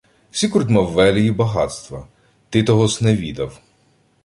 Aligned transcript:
—Сікурд 0.31 0.69
мав 0.69 0.87
велії 0.91 1.31
багатства. 1.31 2.07
Ти 2.49 2.63
того-с 2.63 3.01
не 3.01 3.15
відав. 3.15 3.61